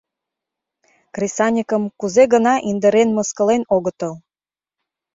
[1.15, 4.13] Кресаньыкым кузе гына индырен-мыскылен огытыл.